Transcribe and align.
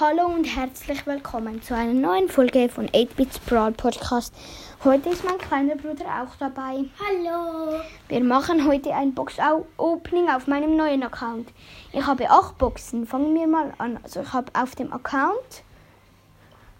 Hallo 0.00 0.28
und 0.28 0.44
herzlich 0.44 1.06
willkommen 1.06 1.60
zu 1.60 1.76
einer 1.76 1.92
neuen 1.92 2.30
Folge 2.30 2.70
von 2.70 2.88
8-Bits 2.88 3.38
Brawl 3.40 3.72
Podcast. 3.72 4.34
Heute 4.82 5.10
ist 5.10 5.22
mein 5.24 5.36
kleiner 5.36 5.76
Bruder 5.76 6.06
auch 6.22 6.34
dabei. 6.36 6.86
Hallo. 6.98 7.82
Wir 8.08 8.24
machen 8.24 8.66
heute 8.66 8.94
ein 8.94 9.12
Box-Opening 9.12 10.30
auf 10.30 10.46
meinem 10.46 10.74
neuen 10.74 11.02
Account. 11.02 11.52
Ich 11.92 12.06
habe 12.06 12.30
acht 12.30 12.56
Boxen. 12.56 13.06
Fangen 13.06 13.34
wir 13.34 13.46
mal 13.46 13.74
an. 13.76 14.00
Also 14.02 14.22
ich 14.22 14.32
habe 14.32 14.50
auf 14.58 14.74
dem 14.74 14.90
Account 14.90 15.64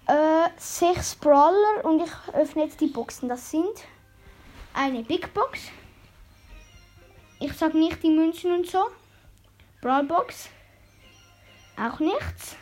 äh, 0.07 0.48
sechs 0.57 1.14
Brawler 1.14 1.84
und 1.84 2.00
ich 2.00 2.34
öffne 2.34 2.64
jetzt 2.64 2.80
die 2.80 2.87
Boxen. 2.87 3.29
Das 3.29 3.50
sind 3.50 3.84
eine 4.73 5.02
Big 5.02 5.34
Box. 5.34 5.61
Ich 7.39 7.52
sage 7.52 7.77
nicht 7.77 8.02
die 8.02 8.16
Münzen 8.16 8.50
und 8.50 8.66
so. 8.66 8.82
Brawl 9.82 10.05
Box. 10.05 10.48
Auch 11.77 12.00
nichts. 12.00 12.57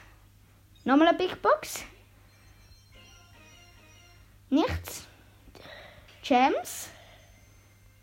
Nochmal 0.88 1.08
eine 1.08 1.18
Big 1.18 1.42
Box. 1.42 1.84
Nichts. 4.48 5.06
Gems. 6.22 6.88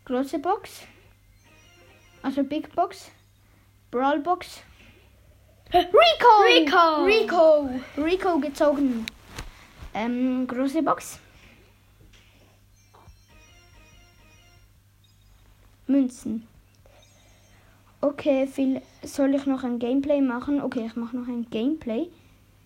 Große 0.06 0.38
Box. 0.38 0.82
Also 2.22 2.44
Big 2.44 2.76
Box. 2.76 3.10
Brawl 3.90 4.20
Box. 4.20 4.62
Rico! 5.74 5.94
Rico! 6.46 7.06
Rico! 7.06 7.70
Rico 7.98 8.40
gezogen. 8.40 9.08
Ähm, 9.96 10.46
große 10.46 10.84
Box. 10.84 11.20
Münzen. 15.88 16.48
Okay, 18.00 18.46
viel, 18.46 18.84
soll 19.02 19.34
ich 19.34 19.48
noch 19.48 19.64
ein 19.64 19.80
Gameplay 19.80 20.22
machen? 20.22 20.62
Okay, 20.62 20.86
ich 20.86 20.96
mache 20.96 21.18
noch 21.18 21.28
ein 21.28 21.50
Gameplay. 21.50 22.12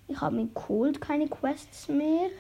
Ich 0.09 0.19
habe 0.19 0.37
mit 0.37 0.55
Cold 0.55 0.99
keine 0.99 1.27
Quests 1.27 1.87
mehr. 1.87 2.31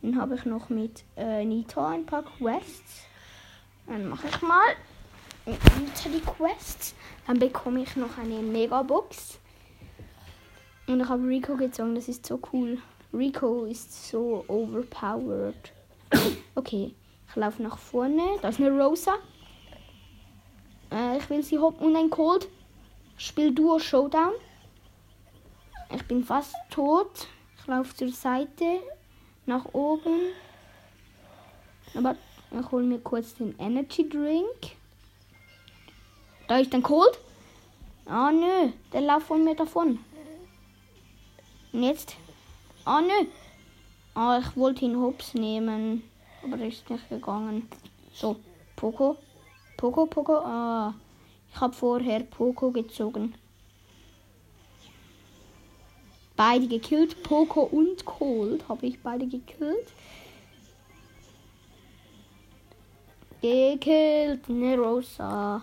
Dann 0.00 0.18
habe 0.18 0.36
ich 0.36 0.46
noch 0.46 0.70
mit 0.70 1.04
äh, 1.16 1.44
Nita 1.44 1.90
ein 1.90 2.06
paar 2.06 2.22
Quests. 2.22 3.04
Dann 3.86 4.08
mache 4.08 4.26
ich 4.26 4.40
mal 4.40 4.74
mit 5.44 5.58
Nita 5.78 6.08
die 6.08 6.20
Quests. 6.20 6.94
Dann 7.26 7.38
bekomme 7.38 7.82
ich 7.82 7.94
noch 7.96 8.16
eine 8.16 8.36
Megabox. 8.36 9.38
Und 10.86 11.02
ich 11.02 11.08
habe 11.08 11.28
Rico 11.28 11.56
gezogen. 11.56 11.94
Das 11.94 12.08
ist 12.08 12.24
so 12.24 12.40
cool. 12.54 12.78
Rico 13.12 13.64
ist 13.64 14.08
so 14.08 14.44
overpowered. 14.48 15.72
Okay, 16.56 16.94
ich 17.28 17.36
laufe 17.36 17.62
nach 17.62 17.78
vorne. 17.78 18.22
Da 18.42 18.48
ist 18.48 18.60
eine 18.60 18.70
Rosa. 18.70 19.14
Äh, 20.90 21.18
ich 21.18 21.30
will 21.30 21.42
sie 21.42 21.58
hoppen 21.58 21.86
und 21.86 21.96
ein 21.96 22.10
Cold. 22.10 22.48
Spiel 23.16 23.54
Duo 23.54 23.78
Showdown. 23.78 24.32
Ich 25.92 26.02
bin 26.06 26.24
fast 26.24 26.54
tot. 26.70 27.26
Ich 27.58 27.66
laufe 27.66 27.94
zur 27.94 28.10
Seite, 28.10 28.80
nach 29.46 29.64
oben. 29.72 30.32
Aber 31.94 32.16
ich 32.58 32.70
hole 32.70 32.84
mir 32.84 33.00
kurz 33.00 33.34
den 33.34 33.58
Energy 33.58 34.08
Drink. 34.08 34.76
Da 36.46 36.58
ist 36.58 36.74
ein 36.74 36.82
Cold. 36.82 37.18
Ah 38.06 38.32
nö, 38.32 38.70
der 38.92 39.02
läuft 39.02 39.26
von 39.26 39.44
mir 39.44 39.54
davon. 39.54 39.98
Und 41.72 41.82
jetzt? 41.82 42.16
Ah 42.84 43.00
nö. 43.00 43.26
Ah, 44.14 44.40
ich 44.40 44.56
wollte 44.56 44.84
ihn 44.84 45.00
hops 45.00 45.34
nehmen. 45.34 46.02
Aber 46.42 46.58
er 46.58 46.68
ist 46.68 46.88
nicht 46.90 47.08
gegangen. 47.08 47.68
So, 48.12 48.36
Poco. 48.74 49.16
Poco, 49.76 50.06
Poco. 50.06 50.38
Ah, 50.38 50.94
ich 51.52 51.60
habe 51.60 51.72
vorher 51.72 52.20
Poco 52.20 52.70
gezogen. 52.70 53.34
Beide 56.40 56.66
gekillt. 56.68 57.22
Poco 57.22 57.64
und 57.64 58.02
Cold 58.06 58.66
habe 58.66 58.86
ich 58.86 58.98
beide 59.02 59.26
gekillt. 59.26 59.92
Gekillt. 63.42 64.48
Ne 64.48 64.78
Rosa. 64.78 65.60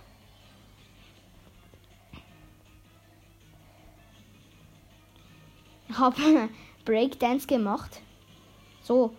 Ich 5.89 5.99
habe 5.99 6.49
Breakdance 6.85 7.49
gemacht. 7.49 8.03
So, 8.83 9.17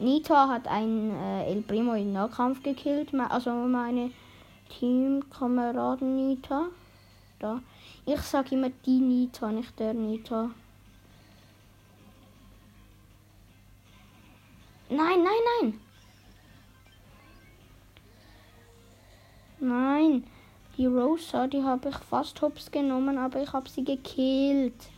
Nita 0.00 0.48
hat 0.48 0.66
einen 0.66 1.14
äh, 1.14 1.52
El 1.52 1.62
Primo 1.62 1.94
im 1.94 2.12
Nahkampf 2.12 2.64
gekillt, 2.64 3.14
also 3.14 3.52
meine 3.52 4.10
Teamkameraden 4.70 6.16
Nita. 6.16 6.66
Da. 7.38 7.60
Ich 8.06 8.20
sage 8.20 8.54
immer 8.54 8.70
die 8.70 9.00
Nita, 9.00 9.50
nicht 9.50 9.78
der 9.78 9.94
Nita. 9.94 10.50
Nein, 14.88 15.22
nein, 15.22 15.42
nein. 15.60 15.80
Nein, 19.60 20.24
die 20.76 20.86
Rosa, 20.86 21.46
die 21.46 21.62
habe 21.62 21.90
ich 21.90 21.96
fast 21.96 22.40
hops 22.40 22.70
genommen, 22.70 23.18
aber 23.18 23.42
ich 23.42 23.52
habe 23.52 23.68
sie 23.68 23.84
gekillt. 23.84 24.88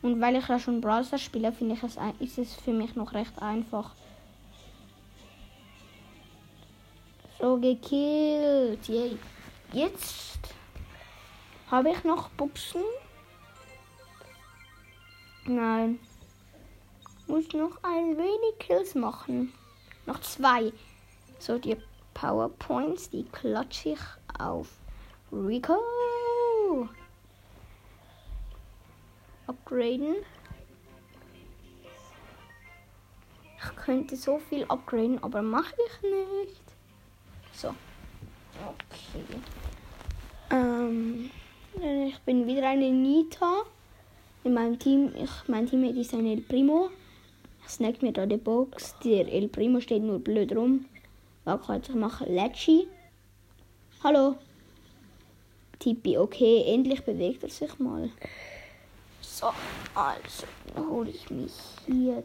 Und 0.00 0.20
weil 0.20 0.36
ich 0.36 0.46
ja 0.46 0.58
schon 0.60 0.80
Browser 0.80 1.18
spiele, 1.18 1.52
finde 1.52 1.74
ich 1.74 1.82
es, 1.82 1.98
ist 2.20 2.38
es 2.38 2.54
für 2.54 2.72
mich 2.72 2.94
noch 2.94 3.12
recht 3.12 3.42
einfach. 3.42 3.90
So 7.46 7.58
gekillt. 7.58 8.88
Yay. 8.88 9.16
Jetzt 9.72 10.40
habe 11.70 11.90
ich 11.90 12.02
noch 12.02 12.28
Boxen. 12.30 12.82
Nein. 15.44 16.00
Muss 17.28 17.52
noch 17.52 17.78
ein 17.84 18.18
wenig 18.18 18.58
Kills 18.58 18.96
machen. 18.96 19.52
Noch 20.06 20.20
zwei. 20.22 20.72
So, 21.38 21.56
die 21.56 21.76
PowerPoints, 22.14 23.10
die 23.10 23.22
klatsche 23.22 23.90
ich 23.90 24.00
auf 24.40 24.68
Rico. 25.30 25.78
Upgraden. 29.46 30.16
Ich 33.56 33.76
könnte 33.76 34.16
so 34.16 34.40
viel 34.40 34.64
upgraden, 34.64 35.22
aber 35.22 35.42
mache 35.42 35.76
ich 35.86 36.02
nicht. 36.02 36.75
So. 37.56 37.68
Okay. 37.68 39.24
Ähm, 40.50 41.30
ich 42.06 42.18
bin 42.20 42.46
wieder 42.46 42.68
eine 42.68 42.90
Nita. 42.90 43.62
In 44.44 44.52
meinem 44.52 44.78
Team, 44.78 45.10
ich, 45.16 45.30
mein 45.48 45.66
Team 45.66 45.84
ist 45.84 46.12
ein 46.12 46.26
El 46.26 46.42
Primo. 46.42 46.90
Ich 47.64 47.72
snack 47.72 48.02
mir 48.02 48.12
da 48.12 48.26
die 48.26 48.36
Box. 48.36 48.94
Der 49.02 49.26
El 49.32 49.48
Primo 49.48 49.80
steht 49.80 50.02
nur 50.02 50.18
blöd 50.18 50.54
rum. 50.54 50.84
Warte, 51.44 51.92
ich 51.92 51.94
mache 51.94 52.26
Lecci. 52.26 52.88
Hallo. 54.04 54.36
Tippi, 55.78 56.18
okay, 56.18 56.62
endlich 56.66 57.02
bewegt 57.04 57.42
er 57.42 57.50
sich 57.50 57.78
mal. 57.78 58.10
So, 59.22 59.50
also, 59.94 60.46
hole 60.76 61.10
ich 61.10 61.30
mich 61.30 61.52
hier. 61.86 62.22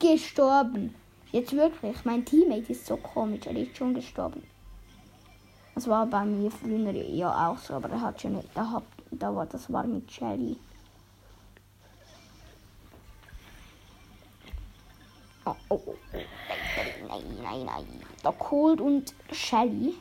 Gestorben. 0.00 0.94
Jetzt 1.36 1.52
wirklich, 1.52 2.02
mein 2.06 2.24
Teammate 2.24 2.72
ist 2.72 2.86
so 2.86 2.96
komisch, 2.96 3.44
er 3.44 3.54
ist 3.54 3.76
schon 3.76 3.92
gestorben. 3.92 4.42
Das 5.74 5.86
war 5.86 6.06
bei 6.06 6.24
mir 6.24 6.50
früher 6.50 6.92
ja 6.92 7.50
auch 7.50 7.58
so, 7.58 7.74
aber 7.74 7.90
er 7.90 8.00
hat 8.00 8.22
schon 8.22 8.42
da, 8.54 8.70
hab, 8.70 8.84
da 9.10 9.36
war 9.36 9.44
das 9.44 9.70
war 9.70 9.84
mit 9.84 10.10
Shelly. 10.10 10.56
Oh, 15.44 15.54
oh, 15.68 15.80
oh. 15.86 15.94
Nein, 17.06 17.22
nein, 17.42 17.64
nein. 17.66 17.84
Da 18.22 18.32
Cold 18.32 18.80
und 18.80 19.12
Shelly. 19.30 19.94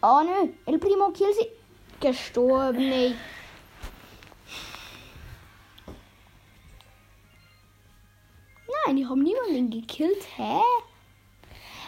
Oh 0.00 0.22
nö, 0.24 0.52
El 0.64 0.78
Primo 0.78 1.10
kill 1.10 1.34
sie. 1.38 1.48
Gestorben, 2.00 2.90
ey. 2.90 3.14
Nein, 8.86 8.98
ich 8.98 9.08
habe 9.08 9.20
niemanden 9.20 9.68
gekillt. 9.68 10.24
Hä? 10.36 10.60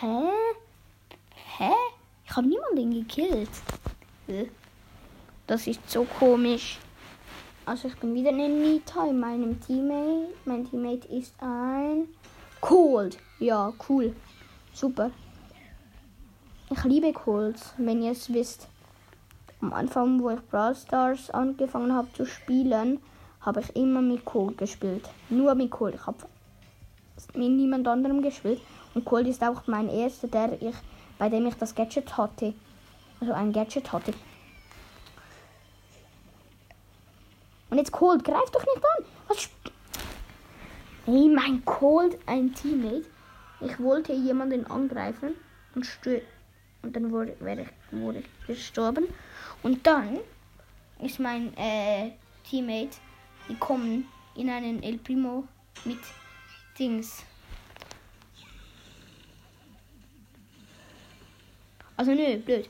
Hä? 0.01 0.31
Hä? 1.59 1.71
Ich 2.25 2.37
habe 2.37 2.49
niemanden 2.49 2.93
gekillt. 2.93 3.51
Das 5.47 5.69
ist 5.69 5.89
so 5.89 6.05
komisch. 6.19 6.81
Also 7.67 7.87
ich 7.87 7.97
bin 7.99 8.15
wieder 8.15 8.31
eine 8.31 8.49
Nita 8.49 9.07
in 9.07 9.21
meinem 9.21 9.61
Teammate. 9.61 10.35
Mein 10.45 10.69
Teammate 10.69 11.07
ist 11.09 11.35
ein 11.41 12.09
Cold. 12.61 13.17
Ja, 13.39 13.73
cool. 13.89 14.17
Super. 14.73 15.13
Ich 16.71 16.83
liebe 16.83 17.13
Colds, 17.13 17.75
wenn 17.77 18.03
ihr 18.03 18.11
es 18.13 18.33
wisst. 18.33 18.67
Am 19.61 19.73
Anfang, 19.73 20.21
wo 20.21 20.31
ich 20.31 20.41
Brawl 20.51 20.75
Stars 20.75 21.31
angefangen 21.31 21.95
habe 21.95 22.13
zu 22.13 22.27
spielen, 22.27 23.01
habe 23.41 23.61
ich 23.61 23.77
immer 23.77 24.03
mit 24.03 24.25
Cold 24.25 24.59
gespielt. 24.59 25.09
Nur 25.31 25.55
mit 25.55 25.71
Cold. 25.71 25.95
Ich 25.95 26.07
habe 26.07 26.19
mit 27.35 27.51
niemand 27.51 27.87
anderem 27.89 28.23
gespielt. 28.23 28.61
Und 28.95 29.05
Cold 29.05 29.27
ist 29.27 29.43
auch 29.43 29.67
mein 29.67 29.89
erster, 29.89 30.29
der 30.29 30.61
ich, 30.61 30.75
bei 31.19 31.29
dem 31.29 31.47
ich 31.47 31.55
das 31.55 31.75
Gadget 31.75 32.17
hatte. 32.17 32.55
Also 33.21 33.33
ein 33.33 33.53
Gadget 33.53 33.93
hatte. 33.93 34.13
Und 37.71 37.79
jetzt 37.79 37.93
Cold, 37.93 38.25
greif 38.25 38.51
doch 38.51 38.65
nicht 38.65 38.85
an. 38.85 39.05
Was 39.29 39.51
hey, 41.05 41.29
mein 41.29 41.65
Cold, 41.65 42.19
ein 42.27 42.55
Teammate. 42.55 43.07
Ich 43.61 43.79
wollte 43.81 44.13
jemanden 44.13 44.67
angreifen 44.67 45.35
und 45.75 45.85
stö 45.85 46.21
und 46.83 46.95
dann 46.95 47.11
wurde, 47.11 47.33
ich, 47.41 47.99
wurde 47.99 48.21
ich 48.21 48.47
gestorben. 48.47 49.09
Und 49.63 49.87
dann 49.87 50.21
ist 51.01 51.19
mein 51.19 51.57
äh, 51.57 52.13
Teammate 52.49 52.97
gekommen 53.49 54.07
in 54.37 54.49
einen 54.49 54.83
El 54.83 54.99
Primo 54.99 55.45
mit 55.85 55.99
Dings. 56.79 57.25
Also 61.97 62.13
nö, 62.13 62.39
blöd. 62.39 62.69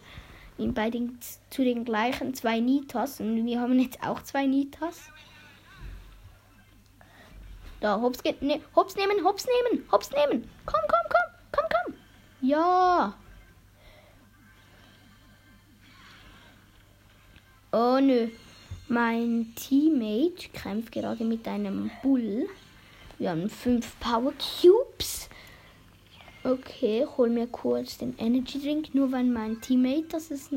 Bei 0.57 0.91
den, 0.91 1.19
zu 1.51 1.63
den 1.63 1.85
gleichen 1.85 2.35
zwei 2.35 2.61
Nitas. 2.61 3.21
Und 3.21 3.45
wir 3.45 3.61
haben 3.61 3.79
jetzt 3.79 4.03
auch 4.03 4.23
zwei 4.23 4.47
Nitas. 4.47 5.11
Da, 7.81 8.01
hops, 8.01 8.23
ne, 8.41 8.61
hops 8.75 8.97
nehmen, 8.97 9.25
hops 9.25 9.47
nehmen, 9.47 9.85
hops 9.93 10.11
nehmen. 10.11 10.51
Komm, 10.67 10.81
komm, 10.89 11.11
komm, 11.11 11.41
komm, 11.53 11.65
komm. 11.71 11.95
Ja. 12.41 13.15
Oh 17.71 18.01
nö. 18.01 18.29
Mein 18.89 19.53
Teammate 19.55 20.49
kämpft 20.55 20.91
gerade 20.91 21.25
mit 21.25 21.47
einem 21.47 21.91
Bull. 22.03 22.49
Wir 23.19 23.31
haben 23.31 23.51
fünf 23.51 23.99
Power 23.99 24.33
Cubes. 24.33 25.29
Okay, 26.45 27.05
hol 27.17 27.29
mir 27.29 27.49
kurz 27.49 27.99
den 27.99 28.17
Energy 28.17 28.61
Drink, 28.61 28.95
nur 28.95 29.11
weil 29.11 29.25
mein 29.25 29.61
Teammate 29.61 30.07
das 30.11 30.31
ist. 30.31 30.51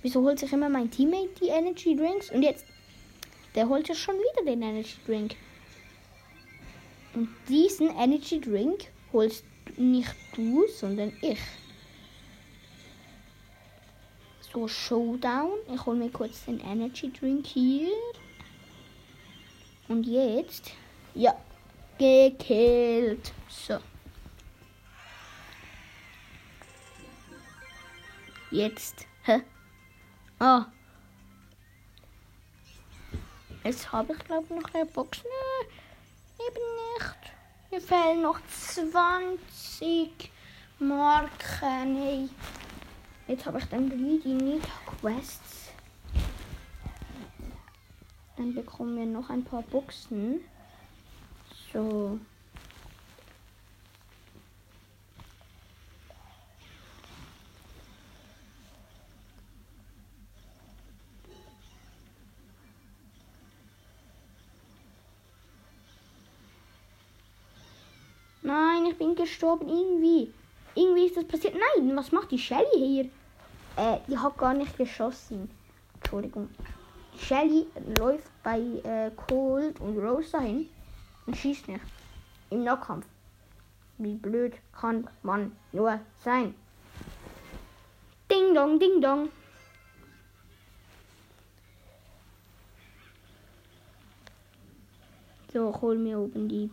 Wieso 0.00 0.22
holt 0.22 0.38
sich 0.38 0.50
immer 0.52 0.70
mein 0.70 0.90
Teammate 0.90 1.28
die 1.42 1.48
Energy 1.48 1.94
Drinks? 1.94 2.30
Und 2.30 2.42
jetzt, 2.42 2.64
der 3.54 3.68
holt 3.68 3.86
ja 3.86 3.94
schon 3.94 4.14
wieder 4.14 4.50
den 4.50 4.62
Energy 4.62 4.96
Drink. 5.06 5.36
Und 7.14 7.28
diesen 7.48 7.90
Energy 7.90 8.40
Drink 8.40 8.86
holst 9.12 9.44
nicht 9.76 10.14
du, 10.34 10.66
sondern 10.68 11.12
ich. 11.20 11.38
So, 14.52 14.66
Showdown. 14.66 15.58
Ich 15.74 15.84
hole 15.84 15.98
mir 15.98 16.10
kurz 16.10 16.46
den 16.46 16.60
Energy 16.60 17.12
Drink 17.12 17.46
hier. 17.46 17.92
Und 19.88 20.04
jetzt. 20.04 20.72
Ja. 21.14 21.34
Gekillt. 21.98 23.32
So. 23.48 23.78
Jetzt. 28.50 29.06
Hä? 29.24 29.42
Ah. 30.38 30.66
Jetzt 33.64 33.90
habe 33.92 34.12
ich 34.12 34.18
glaube 34.24 34.54
noch 34.54 34.72
eine 34.72 34.86
Box. 34.86 35.22
Nö, 35.22 36.46
eben 36.46 36.64
nicht. 36.94 37.18
Mir 37.70 37.80
fehlen 37.80 38.22
noch 38.22 38.40
20 38.48 40.30
Marken. 40.78 41.96
Hey. 41.96 42.28
Jetzt 43.26 43.44
habe 43.44 43.58
ich 43.58 43.64
dann 43.66 43.90
die 43.90 44.28
Nita 44.32 44.68
Quests. 44.86 45.70
Dann 48.38 48.54
bekommen 48.54 48.96
wir 48.96 49.04
noch 49.04 49.30
ein 49.30 49.42
paar 49.42 49.62
Boxen. 49.62 50.40
So. 51.72 52.20
Nein, 68.42 68.86
ich 68.86 68.96
bin 68.96 69.16
gestorben 69.16 69.68
irgendwie. 69.68 70.32
Irgendwie 70.76 71.06
ist 71.06 71.16
das 71.16 71.24
passiert. 71.24 71.54
Nein, 71.54 71.96
was 71.96 72.12
macht 72.12 72.30
die 72.30 72.38
Shelly 72.38 72.64
hier? 72.72 73.04
Äh, 73.76 73.98
die 74.06 74.16
hat 74.16 74.38
gar 74.38 74.54
nicht 74.54 74.76
geschossen. 74.76 75.50
Entschuldigung. 75.94 76.48
Shelly 77.18 77.66
läuft 77.98 78.30
bei 78.42 78.60
äh, 78.84 79.10
Cold 79.28 79.80
und 79.80 79.98
Rose 79.98 80.32
dahin 80.32 80.68
und 81.26 81.36
schießt 81.36 81.68
nicht. 81.68 81.84
Im 82.50 82.64
Nahkampf. 82.64 83.06
Wie 83.98 84.14
blöd 84.14 84.54
kann 84.72 85.08
man 85.22 85.52
nur 85.72 86.00
sein? 86.24 86.54
Ding 88.30 88.54
dong, 88.54 88.78
ding 88.78 89.00
dong. 89.00 89.28
So, 95.52 95.74
hol 95.80 95.96
mir 95.96 96.18
oben 96.18 96.48
die 96.48 96.70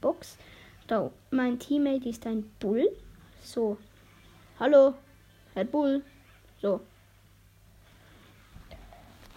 Box. 0.00 0.38
Da, 0.86 1.10
mein 1.30 1.58
Teammate 1.58 2.08
ist 2.08 2.26
ein 2.26 2.50
Bull. 2.58 2.88
So. 3.42 3.76
Hallo, 4.58 4.94
Herr 5.54 5.64
Bull. 5.64 6.02
So. 6.62 6.80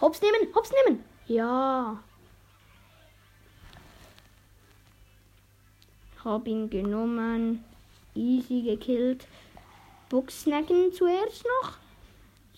Hops 0.01 0.21
nehmen, 0.21 0.53
hops 0.55 0.71
nehmen. 0.71 1.03
Ja. 1.27 2.01
Hab 6.23 6.47
ihn 6.47 6.69
genommen. 6.69 7.63
Easy 8.15 8.61
gekillt. 8.61 9.27
Box 10.09 10.41
snacken 10.41 10.91
zuerst 10.93 11.45
noch. 11.61 11.77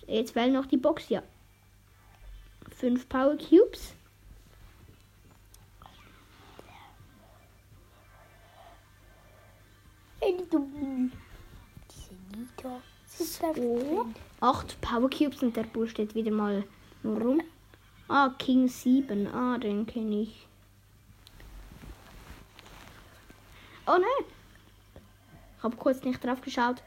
Jetzt 0.08 0.36
wählen 0.36 0.54
noch 0.54 0.66
die 0.66 0.78
Box, 0.78 1.10
ja. 1.10 1.22
Fünf 2.78 3.08
Power 3.10 3.38
Cubes. 3.38 3.94
So. 13.08 14.06
Acht 14.40 14.80
Power 14.82 15.10
Cubes 15.10 15.44
und 15.44 15.56
der 15.56 15.64
Bull 15.64 15.88
steht 15.88 16.16
wieder 16.16 16.32
mal 16.32 16.64
nur 17.04 17.22
rum. 17.22 17.42
Ah, 18.08 18.30
King 18.38 18.68
7. 18.68 19.28
Ah, 19.28 19.58
den 19.58 19.86
kenne 19.86 20.22
ich. 20.22 20.48
Oh 23.88 23.98
nein! 23.98 24.26
Ich 25.58 25.64
habe 25.64 25.76
kurz 25.78 26.04
nicht 26.04 26.24
drauf 26.24 26.42
geschaut. 26.42 26.84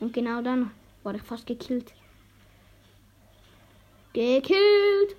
Und 0.00 0.12
genau 0.12 0.42
dann 0.42 0.70
war 1.02 1.14
ich 1.14 1.22
fast 1.22 1.46
gekillt. 1.46 1.92
Gekillt! 4.12 5.16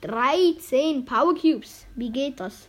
13 0.00 1.04
Power 1.04 1.34
Cubes. 1.34 1.86
Wie 1.94 2.10
geht 2.10 2.40
das? 2.40 2.68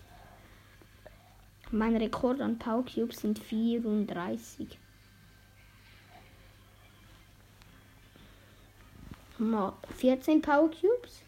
Mein 1.71 1.95
Rekord 1.95 2.41
an 2.41 2.59
Power 2.59 2.85
Cubes 2.85 3.21
sind 3.21 3.39
34. 3.39 4.77
Mal 9.37 9.73
14 9.97 10.41
Power 10.41 10.69
Cubes. 10.69 11.23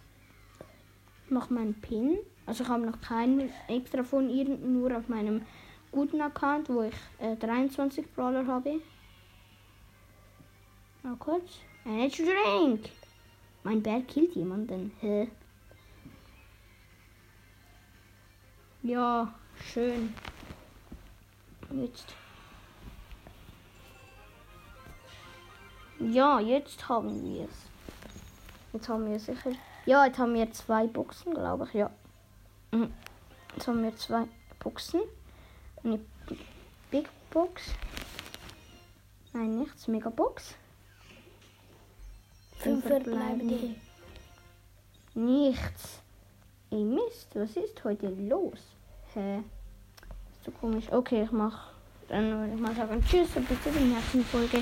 Mach 1.30 1.50
meinen 1.50 1.74
Pin. 1.82 2.20
Also 2.46 2.64
ich 2.64 2.70
habe 2.70 2.86
noch 2.86 3.02
keinen 3.02 3.52
extra 3.68 4.04
von 4.04 4.30
ihr, 4.30 4.46
nur 4.46 4.96
auf 4.96 5.08
meinem 5.08 5.42
guten 5.92 6.22
Account, 6.22 6.70
wo 6.70 6.84
ich 6.84 6.94
äh, 7.20 7.36
23 7.36 8.14
Brawler 8.14 8.46
habe. 8.46 8.82
Mal 11.02 11.16
kurz. 11.16 11.60
Energy 11.86 12.24
Drink. 12.24 12.90
Mein 13.64 13.82
Bär 13.82 14.02
killt 14.02 14.36
jemanden. 14.36 14.92
Hä? 15.00 15.28
Ja, 18.84 19.34
schön. 19.56 20.14
Jetzt. 21.72 22.14
Ja, 26.00 26.40
jetzt 26.40 26.88
haben 26.88 27.24
wir 27.24 27.46
es. 27.46 27.75
Jetzt 28.75 28.89
haben 28.89 29.10
wir 29.10 29.17
sicher. 29.17 29.51
Ja, 29.86 30.05
jetzt 30.05 30.20
haben 30.20 30.34
wir 30.34 30.51
zwei 30.51 30.86
Boxen, 30.86 31.34
glaube 31.34 31.63
ich. 31.63 31.75
Ja. 31.75 31.89
Mhm. 32.72 32.91
Jetzt 33.55 33.67
haben 33.70 33.82
wir 33.82 33.96
zwei 33.96 34.25
Boxen. 34.60 35.00
Eine 35.82 36.01
Big 36.91 37.08
Box. 37.29 37.72
Nein, 39.32 39.60
nichts. 39.60 39.88
Megabox. 39.88 40.55
Fünf 42.58 42.86
verbleibende. 42.86 43.75
Nichts. 45.13 46.01
Ey 46.70 46.84
Mist, 46.84 47.29
was 47.34 47.55
ist 47.55 47.82
heute 47.86 48.10
los? 48.10 48.60
Hä? 49.13 49.38
Ist 49.38 50.44
so 50.44 50.51
komisch. 50.51 50.91
Okay, 50.91 51.24
ich 51.24 51.32
mach. 51.32 51.72
Dann 52.10 52.41
würde 52.41 52.55
ich 52.55 52.60
mal 52.60 52.75
sagen 52.75 53.01
Tschüss 53.05 53.38
und 53.38 53.48
bis 53.48 53.63
zur 53.63 53.72
nächsten 53.72 54.25
Folge. 54.25 54.62